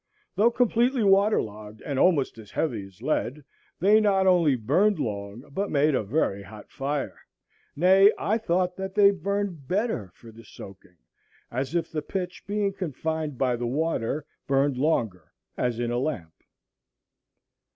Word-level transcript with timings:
Though 0.33 0.49
completely 0.49 1.03
waterlogged 1.03 1.81
and 1.83 1.99
almost 1.99 2.39
as 2.39 2.49
heavy 2.49 2.87
as 2.87 3.03
lead, 3.03 3.43
they 3.79 3.99
not 4.01 4.25
only 4.25 4.55
burned 4.55 4.97
long, 4.97 5.41
but 5.51 5.69
made 5.69 5.93
a 5.93 6.01
very 6.01 6.41
hot 6.41 6.71
fire; 6.71 7.19
nay, 7.75 8.11
I 8.17 8.39
thought 8.39 8.75
that 8.77 8.95
they 8.95 9.11
burned 9.11 9.67
better 9.67 10.11
for 10.15 10.31
the 10.31 10.43
soaking, 10.43 10.97
as 11.51 11.75
if 11.75 11.91
the 11.91 12.01
pitch, 12.01 12.47
being 12.47 12.73
confined 12.73 13.37
by 13.37 13.55
the 13.55 13.67
water, 13.67 14.25
burned 14.47 14.79
longer, 14.79 15.31
as 15.55 15.79
in 15.79 15.91
a 15.91 15.99
lamp. 15.99 16.33